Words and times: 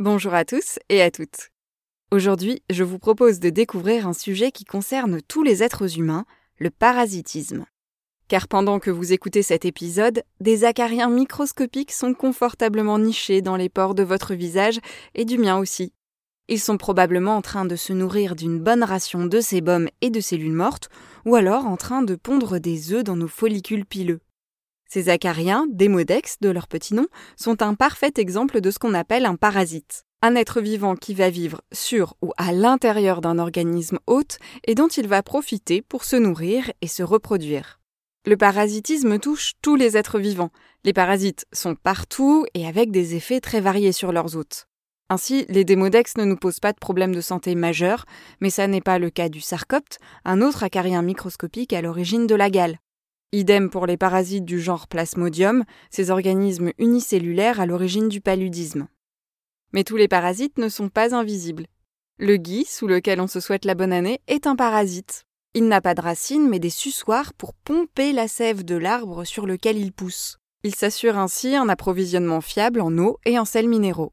Bonjour 0.00 0.34
à 0.34 0.44
tous 0.44 0.80
et 0.88 1.02
à 1.02 1.12
toutes. 1.12 1.52
Aujourd'hui, 2.10 2.64
je 2.68 2.82
vous 2.82 2.98
propose 2.98 3.38
de 3.38 3.48
découvrir 3.48 4.08
un 4.08 4.12
sujet 4.12 4.50
qui 4.50 4.64
concerne 4.64 5.22
tous 5.22 5.44
les 5.44 5.62
êtres 5.62 6.00
humains, 6.00 6.24
le 6.58 6.70
parasitisme. 6.70 7.64
Car 8.26 8.48
pendant 8.48 8.80
que 8.80 8.90
vous 8.90 9.12
écoutez 9.12 9.44
cet 9.44 9.64
épisode, 9.64 10.24
des 10.40 10.64
acariens 10.64 11.08
microscopiques 11.08 11.92
sont 11.92 12.12
confortablement 12.12 12.98
nichés 12.98 13.40
dans 13.40 13.54
les 13.54 13.68
pores 13.68 13.94
de 13.94 14.02
votre 14.02 14.34
visage 14.34 14.80
et 15.14 15.24
du 15.24 15.38
mien 15.38 15.58
aussi. 15.58 15.92
Ils 16.48 16.60
sont 16.60 16.76
probablement 16.76 17.36
en 17.36 17.42
train 17.42 17.64
de 17.64 17.76
se 17.76 17.92
nourrir 17.92 18.34
d'une 18.34 18.58
bonne 18.58 18.82
ration 18.82 19.26
de 19.26 19.40
sébum 19.40 19.88
et 20.00 20.10
de 20.10 20.20
cellules 20.20 20.50
mortes, 20.50 20.88
ou 21.24 21.36
alors 21.36 21.66
en 21.66 21.76
train 21.76 22.02
de 22.02 22.16
pondre 22.16 22.58
des 22.58 22.92
œufs 22.92 23.04
dans 23.04 23.16
nos 23.16 23.28
follicules 23.28 23.86
pileux. 23.86 24.18
Ces 24.88 25.08
acariens, 25.08 25.66
démodex 25.70 26.36
de 26.40 26.50
leur 26.50 26.68
petit 26.68 26.94
nom, 26.94 27.06
sont 27.36 27.62
un 27.62 27.74
parfait 27.74 28.12
exemple 28.16 28.60
de 28.60 28.70
ce 28.70 28.78
qu'on 28.78 28.94
appelle 28.94 29.26
un 29.26 29.36
parasite. 29.36 30.04
Un 30.22 30.36
être 30.36 30.60
vivant 30.60 30.94
qui 30.94 31.14
va 31.14 31.30
vivre 31.30 31.60
sur 31.72 32.14
ou 32.22 32.32
à 32.36 32.52
l'intérieur 32.52 33.20
d'un 33.20 33.38
organisme 33.38 33.98
hôte 34.06 34.38
et 34.64 34.74
dont 34.74 34.88
il 34.88 35.06
va 35.06 35.22
profiter 35.22 35.82
pour 35.82 36.04
se 36.04 36.16
nourrir 36.16 36.70
et 36.80 36.86
se 36.86 37.02
reproduire. 37.02 37.80
Le 38.26 38.38
parasitisme 38.38 39.18
touche 39.18 39.52
tous 39.60 39.76
les 39.76 39.98
êtres 39.98 40.18
vivants. 40.18 40.50
Les 40.84 40.94
parasites 40.94 41.44
sont 41.52 41.74
partout 41.74 42.46
et 42.54 42.66
avec 42.66 42.90
des 42.90 43.16
effets 43.16 43.40
très 43.40 43.60
variés 43.60 43.92
sur 43.92 44.12
leurs 44.12 44.36
hôtes. 44.36 44.66
Ainsi, 45.10 45.44
les 45.50 45.64
démodex 45.64 46.16
ne 46.16 46.24
nous 46.24 46.36
posent 46.36 46.60
pas 46.60 46.72
de 46.72 46.78
problèmes 46.78 47.14
de 47.14 47.20
santé 47.20 47.54
majeurs, 47.54 48.06
mais 48.40 48.48
ça 48.48 48.66
n'est 48.66 48.80
pas 48.80 48.98
le 48.98 49.10
cas 49.10 49.28
du 49.28 49.42
sarcopte, 49.42 49.98
un 50.24 50.40
autre 50.40 50.62
acarien 50.62 51.02
microscopique 51.02 51.74
à 51.74 51.82
l'origine 51.82 52.26
de 52.26 52.34
la 52.34 52.48
gale. 52.48 52.78
Idem 53.34 53.68
pour 53.68 53.86
les 53.86 53.96
parasites 53.96 54.44
du 54.44 54.60
genre 54.60 54.86
Plasmodium, 54.86 55.64
ces 55.90 56.12
organismes 56.12 56.70
unicellulaires 56.78 57.58
à 57.58 57.66
l'origine 57.66 58.08
du 58.08 58.20
paludisme. 58.20 58.86
Mais 59.72 59.82
tous 59.82 59.96
les 59.96 60.06
parasites 60.06 60.56
ne 60.56 60.68
sont 60.68 60.88
pas 60.88 61.16
invisibles. 61.16 61.66
Le 62.20 62.36
gui, 62.36 62.64
sous 62.64 62.86
lequel 62.86 63.20
on 63.20 63.26
se 63.26 63.40
souhaite 63.40 63.64
la 63.64 63.74
bonne 63.74 63.92
année, 63.92 64.20
est 64.28 64.46
un 64.46 64.54
parasite. 64.54 65.24
Il 65.52 65.66
n'a 65.66 65.80
pas 65.80 65.96
de 65.96 66.00
racines, 66.00 66.48
mais 66.48 66.60
des 66.60 66.70
suçoirs 66.70 67.34
pour 67.34 67.54
pomper 67.54 68.12
la 68.12 68.28
sève 68.28 68.64
de 68.64 68.76
l'arbre 68.76 69.24
sur 69.24 69.46
lequel 69.46 69.78
il 69.78 69.92
pousse. 69.92 70.38
Il 70.62 70.76
s'assure 70.76 71.18
ainsi 71.18 71.56
un 71.56 71.68
approvisionnement 71.68 72.40
fiable 72.40 72.80
en 72.80 72.96
eau 72.98 73.18
et 73.24 73.36
en 73.36 73.44
sels 73.44 73.68
minéraux. 73.68 74.12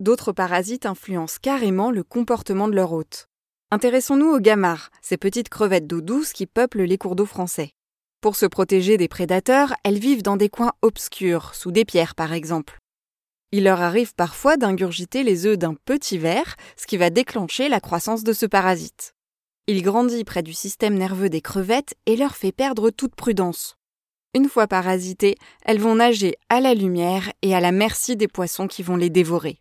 D'autres 0.00 0.32
parasites 0.32 0.86
influencent 0.86 1.38
carrément 1.40 1.92
le 1.92 2.02
comportement 2.02 2.66
de 2.66 2.74
leur 2.74 2.92
hôte. 2.92 3.28
Intéressons-nous 3.70 4.26
aux 4.26 4.40
gamards, 4.40 4.90
ces 5.02 5.18
petites 5.18 5.50
crevettes 5.50 5.86
d'eau 5.86 6.00
douce 6.00 6.32
qui 6.32 6.46
peuplent 6.46 6.82
les 6.82 6.98
cours 6.98 7.14
d'eau 7.14 7.26
français. 7.26 7.75
Pour 8.26 8.34
se 8.34 8.46
protéger 8.46 8.96
des 8.96 9.06
prédateurs, 9.06 9.72
elles 9.84 10.00
vivent 10.00 10.24
dans 10.24 10.36
des 10.36 10.48
coins 10.48 10.72
obscurs, 10.82 11.54
sous 11.54 11.70
des 11.70 11.84
pierres 11.84 12.16
par 12.16 12.32
exemple. 12.32 12.80
Il 13.52 13.62
leur 13.62 13.80
arrive 13.80 14.16
parfois 14.16 14.56
d'ingurgiter 14.56 15.22
les 15.22 15.46
œufs 15.46 15.56
d'un 15.56 15.74
petit 15.74 16.18
ver, 16.18 16.56
ce 16.76 16.88
qui 16.88 16.96
va 16.96 17.10
déclencher 17.10 17.68
la 17.68 17.78
croissance 17.78 18.24
de 18.24 18.32
ce 18.32 18.44
parasite. 18.44 19.14
Il 19.68 19.80
grandit 19.80 20.24
près 20.24 20.42
du 20.42 20.54
système 20.54 20.94
nerveux 20.94 21.28
des 21.28 21.40
crevettes 21.40 21.94
et 22.06 22.16
leur 22.16 22.34
fait 22.34 22.50
perdre 22.50 22.90
toute 22.90 23.14
prudence. 23.14 23.76
Une 24.34 24.48
fois 24.48 24.66
parasitées, 24.66 25.36
elles 25.64 25.78
vont 25.78 25.94
nager 25.94 26.34
à 26.48 26.60
la 26.60 26.74
lumière 26.74 27.30
et 27.42 27.54
à 27.54 27.60
la 27.60 27.70
merci 27.70 28.16
des 28.16 28.26
poissons 28.26 28.66
qui 28.66 28.82
vont 28.82 28.96
les 28.96 29.08
dévorer. 29.08 29.60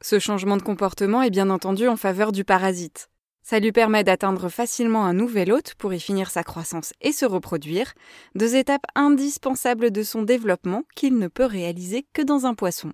Ce 0.00 0.18
changement 0.18 0.56
de 0.56 0.62
comportement 0.62 1.20
est 1.20 1.28
bien 1.28 1.50
entendu 1.50 1.86
en 1.86 1.98
faveur 1.98 2.32
du 2.32 2.44
parasite. 2.46 3.09
Ça 3.50 3.58
lui 3.58 3.72
permet 3.72 4.04
d'atteindre 4.04 4.48
facilement 4.48 5.04
un 5.04 5.12
nouvel 5.12 5.50
hôte 5.50 5.74
pour 5.74 5.92
y 5.92 5.98
finir 5.98 6.30
sa 6.30 6.44
croissance 6.44 6.92
et 7.00 7.10
se 7.10 7.26
reproduire, 7.26 7.94
deux 8.36 8.54
étapes 8.54 8.86
indispensables 8.94 9.90
de 9.90 10.04
son 10.04 10.22
développement 10.22 10.84
qu'il 10.94 11.18
ne 11.18 11.26
peut 11.26 11.46
réaliser 11.46 12.06
que 12.12 12.22
dans 12.22 12.46
un 12.46 12.54
poisson. 12.54 12.92